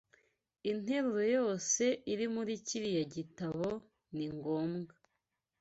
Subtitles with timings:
[0.71, 3.67] Interuro yose iri muri kiriya gitabo
[4.15, 4.95] ni ngombwa.